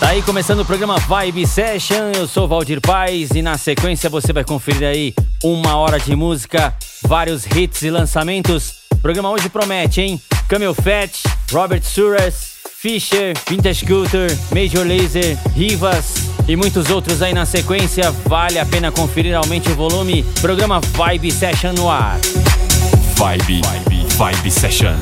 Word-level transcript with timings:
Tá 0.00 0.10
aí 0.10 0.22
começando 0.22 0.60
o 0.60 0.64
programa 0.64 0.96
Vibe 0.96 1.44
Session, 1.44 2.12
eu 2.14 2.28
sou 2.28 2.46
Valdir 2.46 2.80
Paz 2.80 3.30
e 3.34 3.42
na 3.42 3.58
sequência 3.58 4.08
você 4.08 4.32
vai 4.32 4.44
conferir 4.44 4.88
aí 4.88 5.12
uma 5.42 5.76
hora 5.76 5.98
de 5.98 6.14
música, 6.14 6.72
vários 7.02 7.44
hits 7.44 7.82
e 7.82 7.90
lançamentos. 7.90 8.74
O 8.92 8.96
programa 8.98 9.28
hoje 9.30 9.48
promete, 9.48 10.00
hein? 10.00 10.20
Camel 10.48 10.72
Fat, 10.72 11.10
Robert 11.52 11.82
Suras, 11.82 12.58
Fisher, 12.80 13.36
Vintage 13.48 13.84
Culture, 13.84 14.32
Major 14.54 14.86
Laser, 14.86 15.36
Rivas 15.52 16.14
e 16.46 16.54
muitos 16.54 16.90
outros 16.90 17.20
aí 17.20 17.34
na 17.34 17.44
sequência. 17.44 18.12
Vale 18.24 18.60
a 18.60 18.64
pena 18.64 18.92
conferir, 18.92 19.36
aumente 19.36 19.68
o 19.68 19.74
volume. 19.74 20.22
Programa 20.40 20.80
Vibe 20.80 21.32
Session 21.32 21.72
no 21.72 21.90
ar. 21.90 22.18
Vibe, 23.16 23.62
Vibe, 23.62 24.06
Vibe 24.14 24.50
Session. 24.50 24.94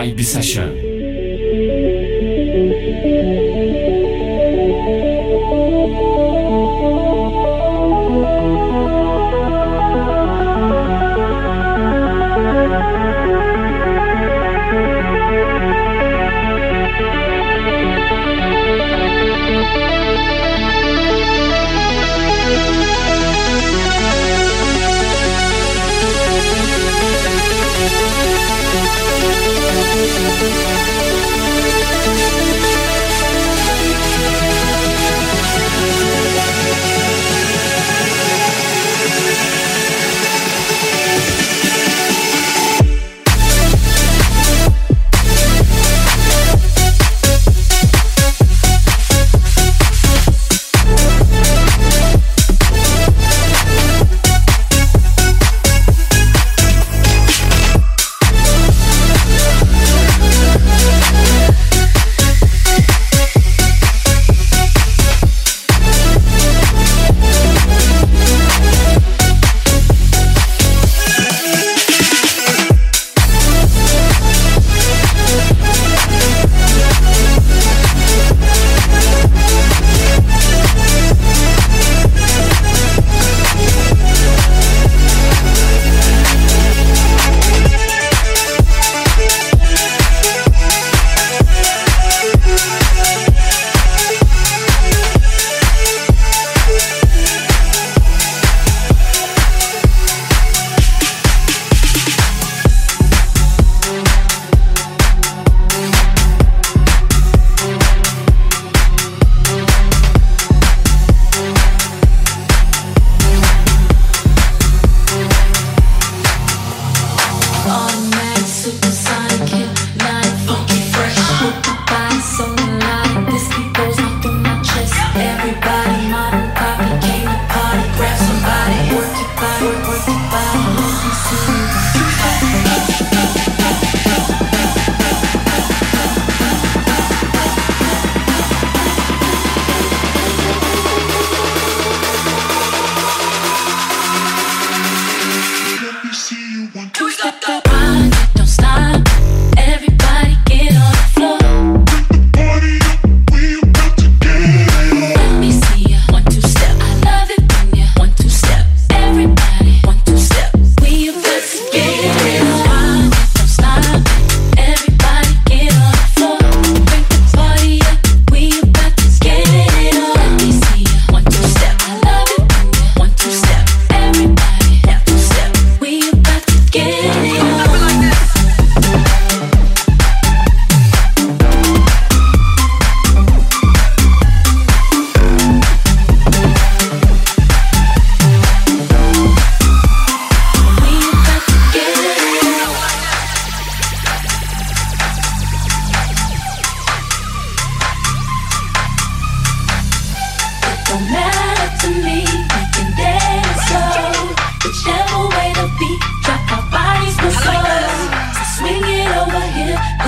Vibe 0.00 0.24
Session. 0.24 0.89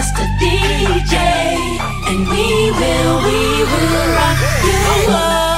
Just 0.02 0.18
a 0.18 0.26
DJ, 0.42 1.14
and 2.08 2.28
we 2.28 2.72
will, 2.72 3.14
we 3.22 3.62
will 3.70 4.08
rock 4.16 4.38
you. 4.64 5.14
world. 5.14 5.51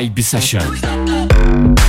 Vibe 0.00 0.22
Session. 0.22 1.79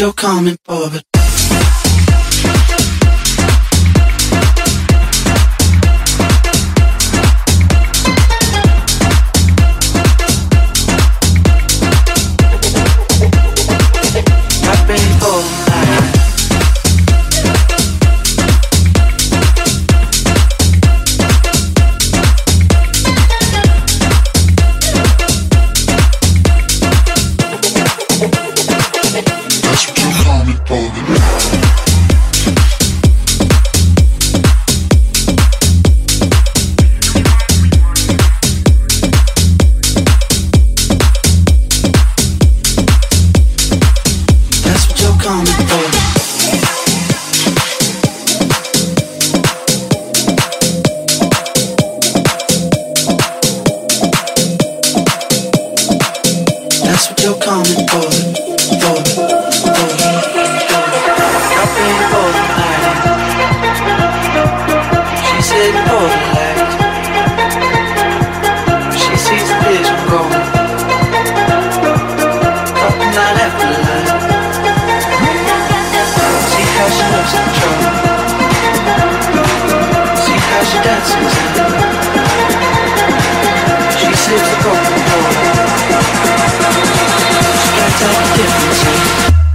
You're 0.00 0.12
coming 0.12 0.56
for, 0.64 0.90
but 0.90 1.13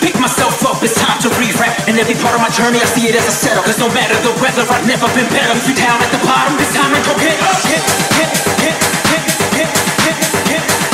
pick 0.00 0.18
myself 0.20 0.64
up, 0.66 0.82
it's 0.82 0.98
time 0.98 1.20
to 1.22 1.28
re-rap. 1.40 1.88
And 1.88 1.98
every 1.98 2.14
part 2.20 2.34
of 2.34 2.40
my 2.40 2.50
journey, 2.50 2.80
I 2.80 2.88
see 2.88 3.08
it 3.08 3.14
as 3.16 3.26
a 3.28 3.34
setup. 3.34 3.64
Cause 3.64 3.78
no 3.78 3.88
matter 3.92 4.16
the 4.20 4.34
weather, 4.42 4.64
I've 4.68 4.86
never 4.86 5.06
been 5.14 5.28
better. 5.30 5.52
If 5.56 5.68
you 5.68 5.74
down 5.74 6.00
at 6.00 6.10
the 6.12 6.20
bottom, 6.24 6.56
it's 6.60 6.74
time 6.74 6.92
to 6.92 7.00
go 7.04 7.14
get 7.20 7.38
up. 7.40 7.58
Get, 7.68 7.82
get, 8.18 8.30
get, 8.60 8.76
get, 9.10 9.22
get, 9.56 9.68
get, 10.04 10.16
get. 10.48 10.93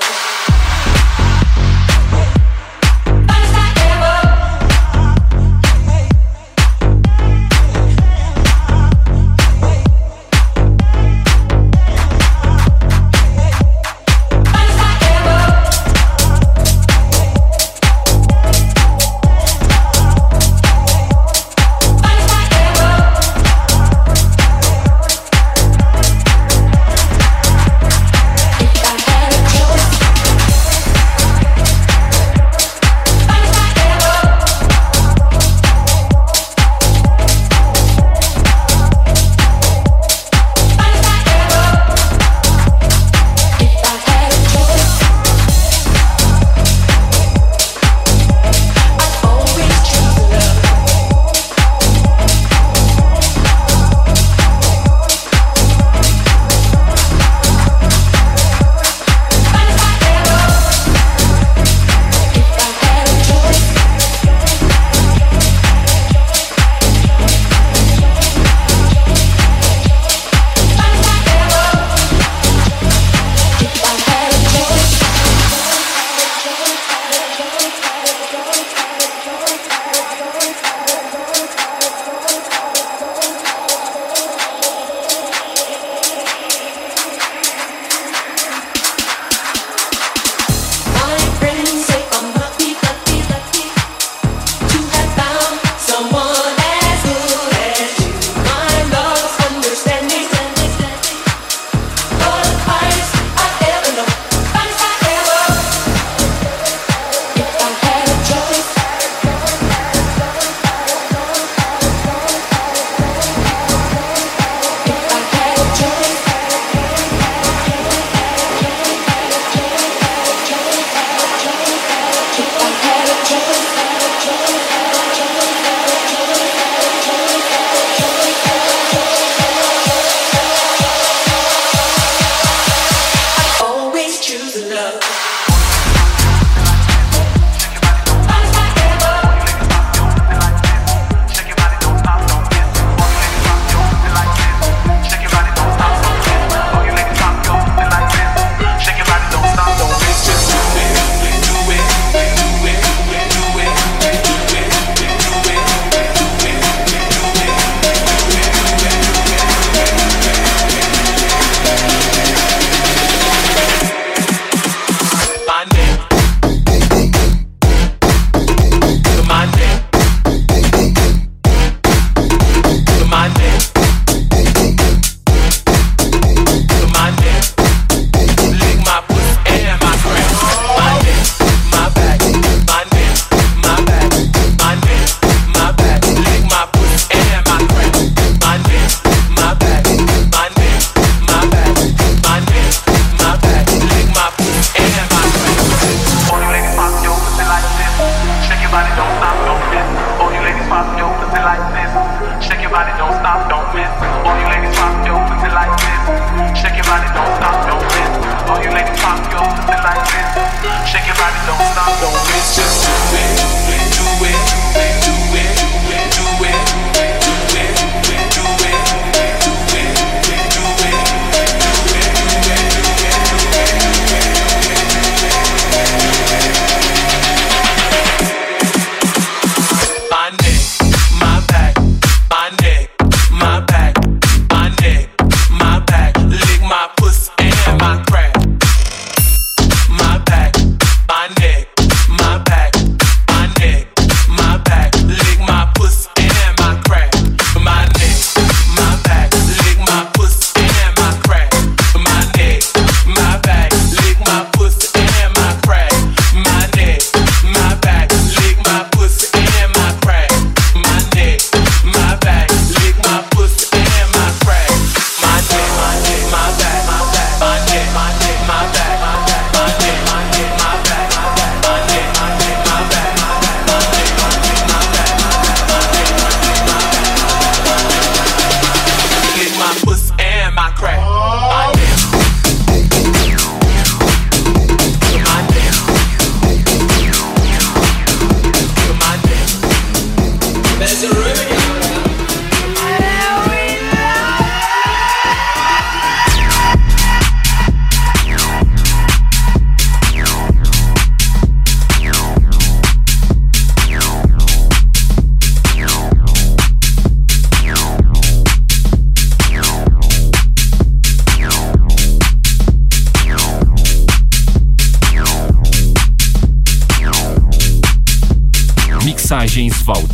Thank 0.00 0.32
you. 0.32 0.37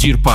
Mixagens 0.05 0.23
Valdir 0.23 0.34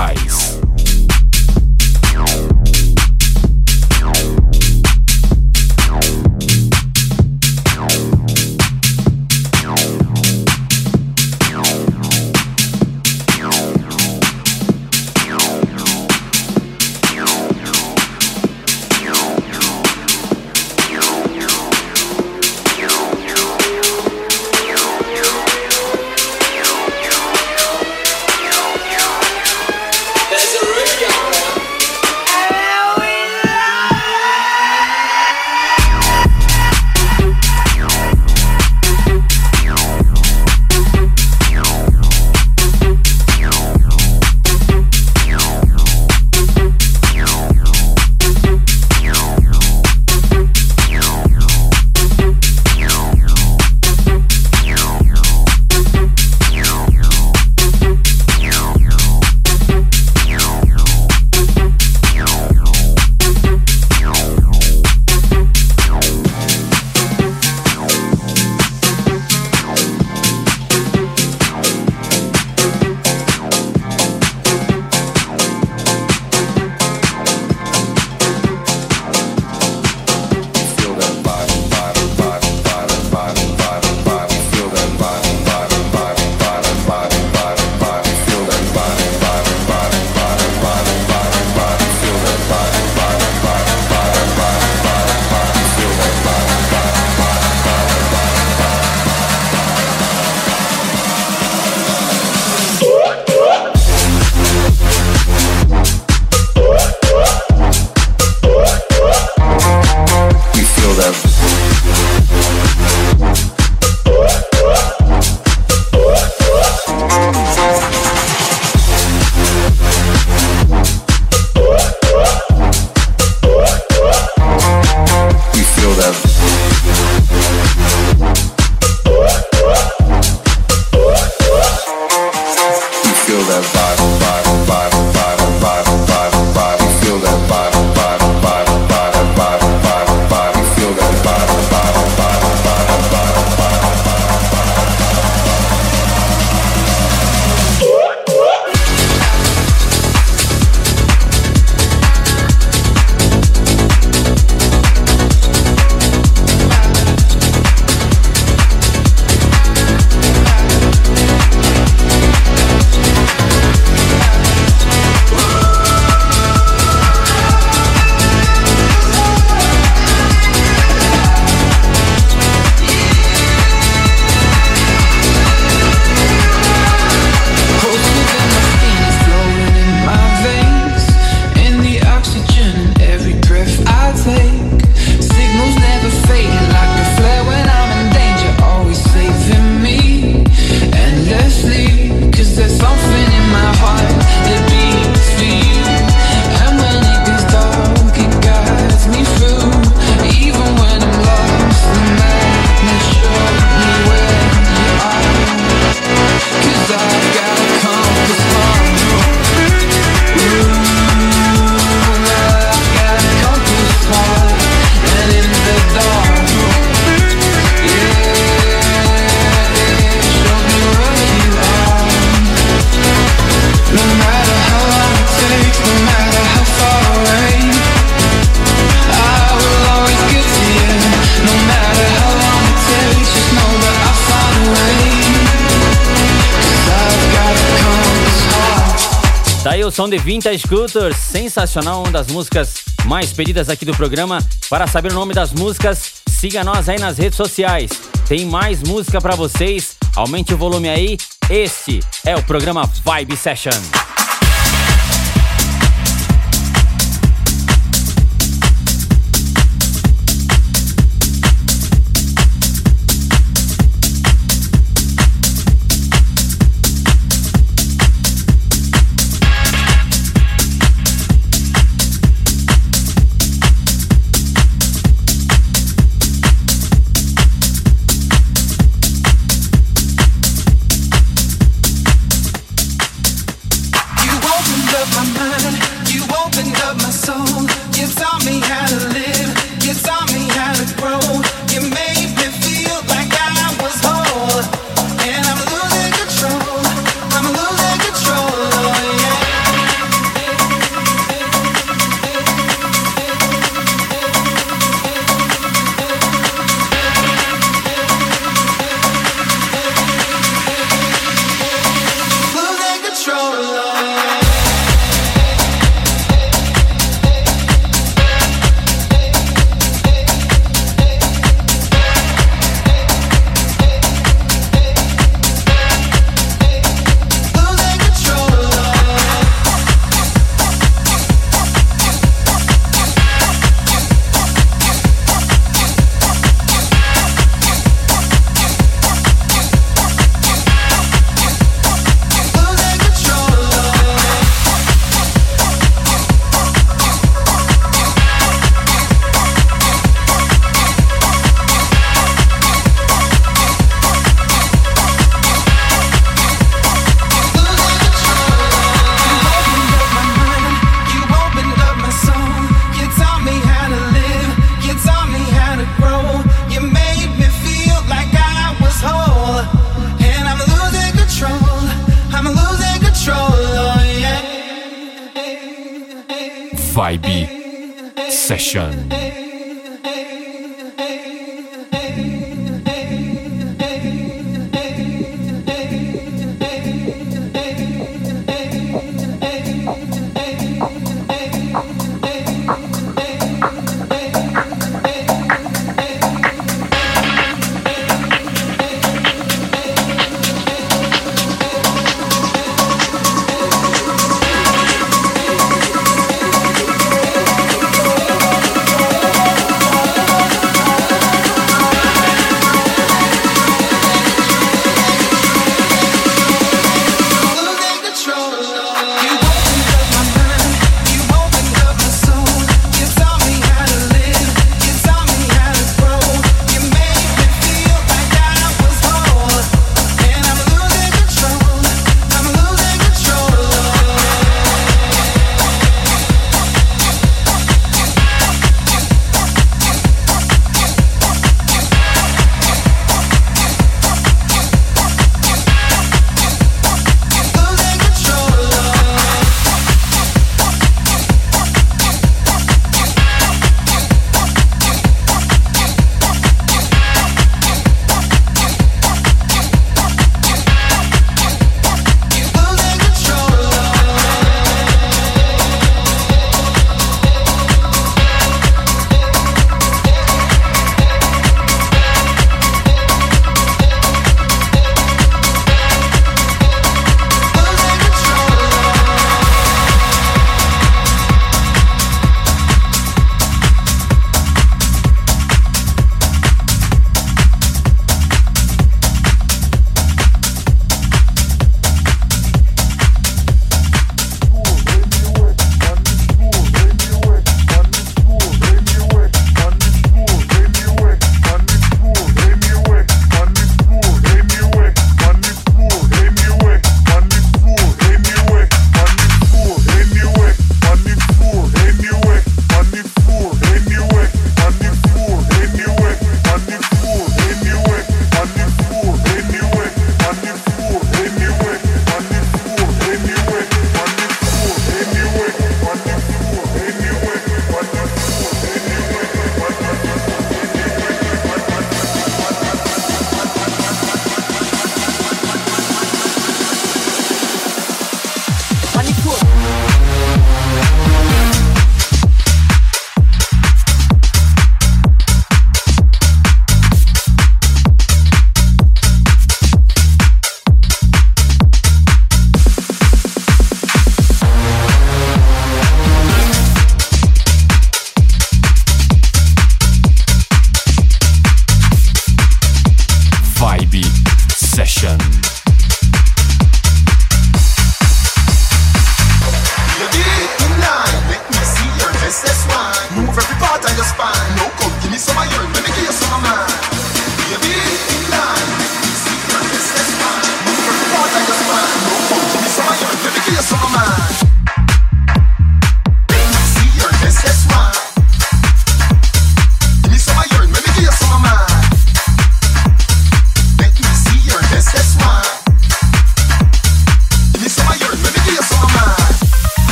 som 239.92 240.10
de 240.10 240.18
Vintage 240.18 240.68
Culture, 240.68 241.14
sensacional, 241.14 242.02
uma 242.02 242.12
das 242.12 242.28
músicas 242.28 242.76
mais 243.06 243.32
pedidas 243.32 243.70
aqui 243.70 243.86
do 243.86 243.96
programa. 243.96 244.40
Para 244.70 244.88
saber 244.88 245.12
o 245.12 245.16
nome 245.16 245.34
das 245.34 245.54
músicas, 245.54 246.22
siga 246.28 246.64
nós 246.64 246.90
aí 246.90 247.00
nas 247.00 247.18
redes 247.18 247.38
sociais. 247.38 247.92
Tem 248.28 248.46
mais 248.46 248.84
música 248.84 249.22
para 249.22 249.36
vocês, 249.36 249.96
aumente 250.16 250.54
o 250.54 250.58
volume 250.58 250.90
aí. 250.90 251.18
Este 251.50 252.00
é 252.26 252.36
o 252.36 252.44
programa 252.44 252.90
Vibe 253.06 253.38
Session. 253.38 254.09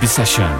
Vibe 0.00 0.57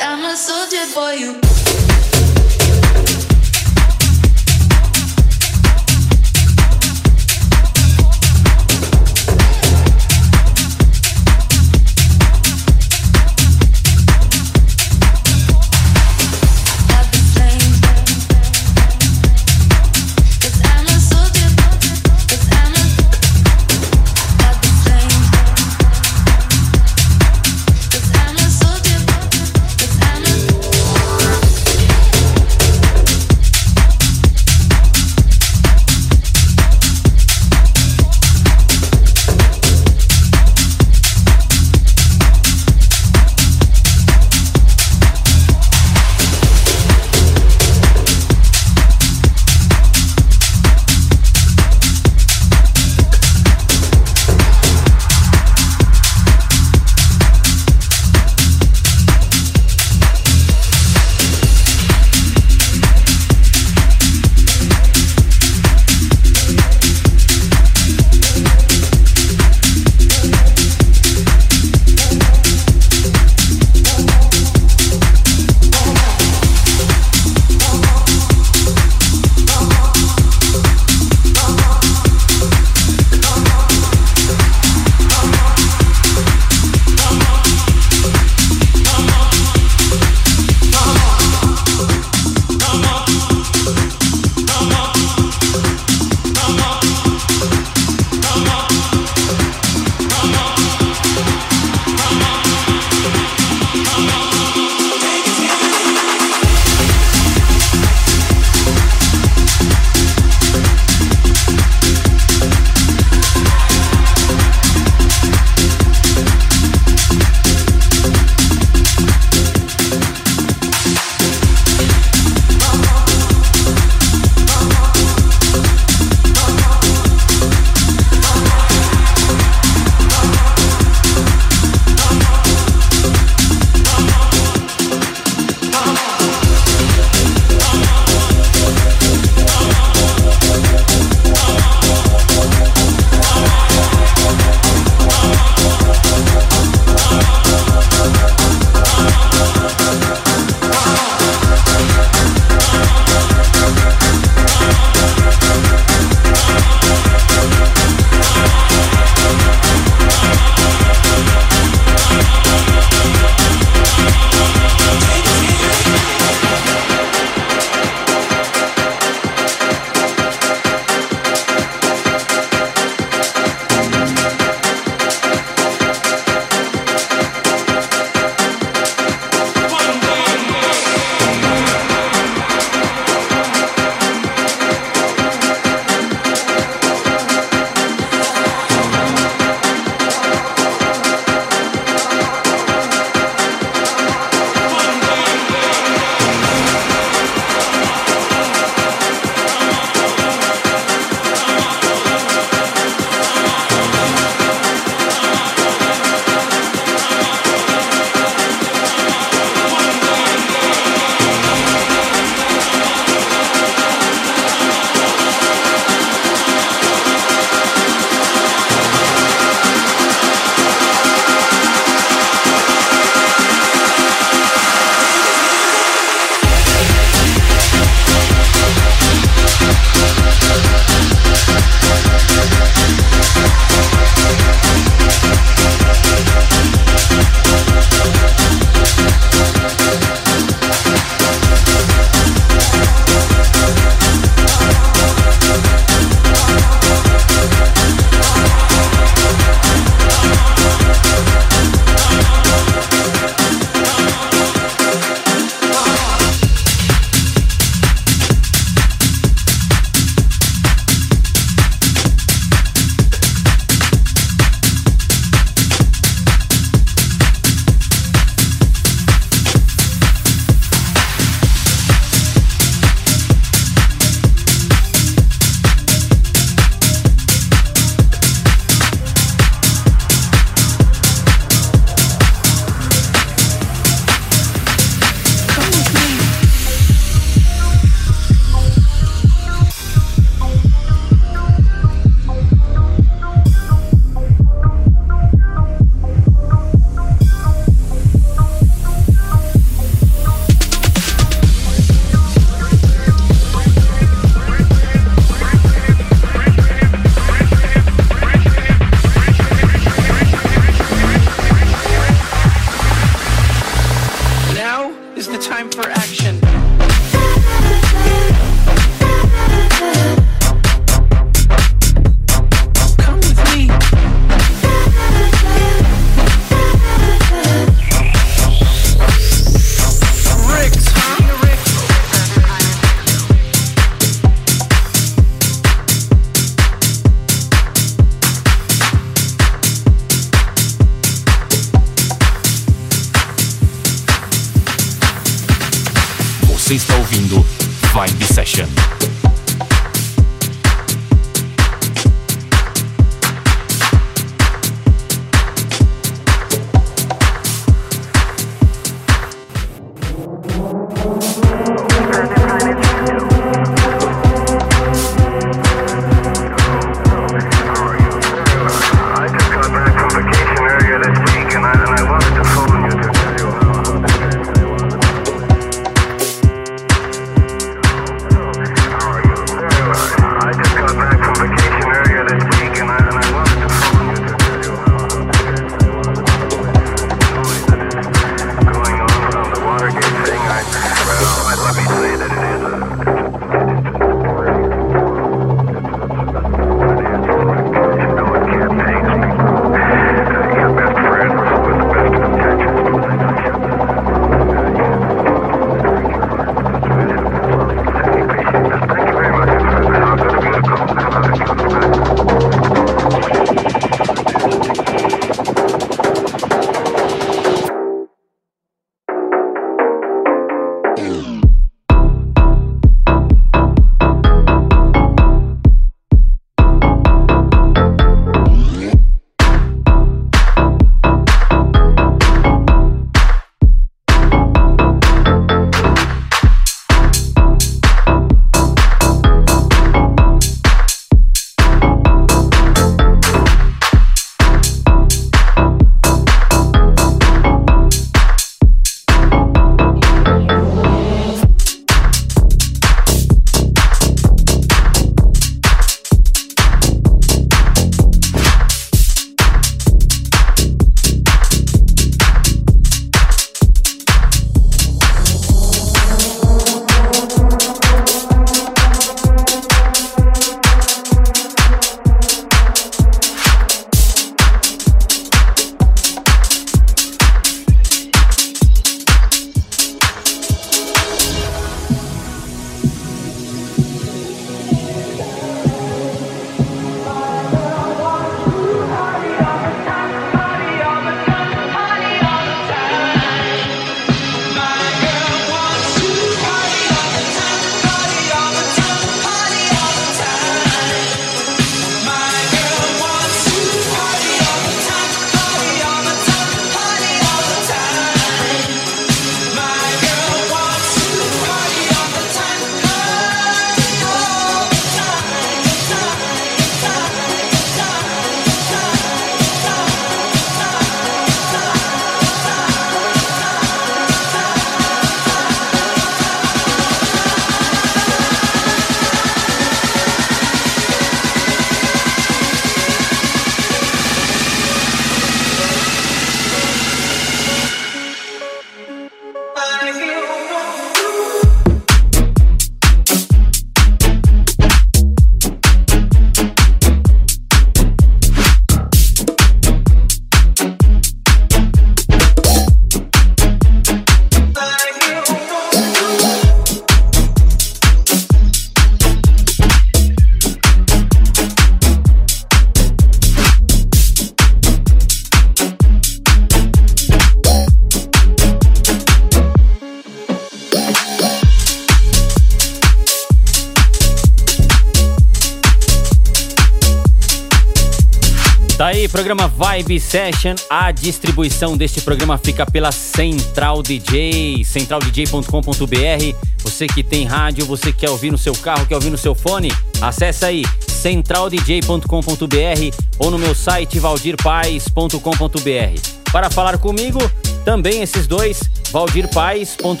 programa 579.20 579.48
Vibe 579.48 580.00
Session. 580.00 580.54
A 580.70 580.90
distribuição 580.90 581.76
deste 581.76 582.00
programa 582.00 582.38
fica 582.38 582.64
pela 582.64 582.90
Central 582.90 583.82
DJ, 583.82 584.64
centraldj.com.br. 584.64 586.36
Você 586.62 586.86
que 586.86 587.02
tem 587.02 587.26
rádio, 587.26 587.66
você 587.66 587.92
que 587.92 587.98
quer 587.98 588.08
ouvir 588.08 588.30
no 588.30 588.38
seu 588.38 588.54
carro, 588.54 588.86
quer 588.86 588.94
ouvir 588.94 589.10
no 589.10 589.18
seu 589.18 589.34
fone, 589.34 589.70
acessa 590.00 590.46
aí 590.46 590.64
centraldj.com.br 590.88 592.96
ou 593.18 593.30
no 593.30 593.38
meu 593.38 593.54
site 593.54 593.98
valdirpaes.com.br. 593.98 596.00
Para 596.32 596.48
falar 596.48 596.78
comigo, 596.78 597.18
também 597.62 598.00
esses 598.00 598.26
dois, 598.26 598.62
valdirpaes.com.br, 598.90 600.00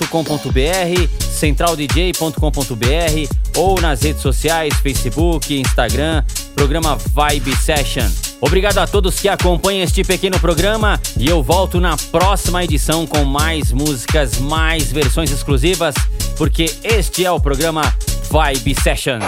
centraldj.com.br 1.20 3.36
ou 3.54 3.78
nas 3.82 4.00
redes 4.00 4.22
sociais, 4.22 4.72
Facebook, 4.82 5.60
Instagram, 5.60 6.24
programa 6.54 6.96
Vibe 6.96 7.54
Session. 7.56 8.08
Obrigado 8.40 8.78
a 8.78 8.86
todos 8.86 9.20
que 9.20 9.28
acompanham 9.28 9.84
este 9.84 10.02
pequeno 10.02 10.38
programa 10.40 11.00
e 11.16 11.28
eu 11.28 11.42
volto 11.42 11.78
na 11.78 11.96
próxima 11.96 12.64
edição 12.64 13.06
com 13.06 13.24
mais 13.24 13.70
músicas, 13.70 14.38
mais 14.38 14.90
versões 14.90 15.30
exclusivas, 15.30 15.94
porque 16.36 16.74
este 16.82 17.24
é 17.24 17.30
o 17.30 17.38
programa 17.38 17.82
Vibe 18.30 18.74
Session. 18.80 19.18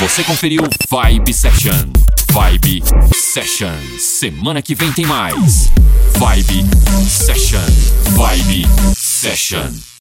Você 0.00 0.24
conferiu 0.24 0.62
Vibe 0.90 1.32
Session. 1.32 1.92
Vibe 2.32 2.82
Session. 3.14 3.76
Semana 3.98 4.62
que 4.62 4.74
vem 4.74 4.90
tem 4.92 5.04
mais. 5.04 5.70
Vibe 6.16 6.64
Session. 7.06 7.60
Vibe 8.16 8.66
Session. 8.96 9.82